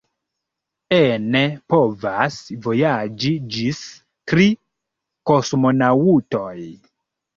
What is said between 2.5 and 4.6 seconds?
vojaĝi ĝis tri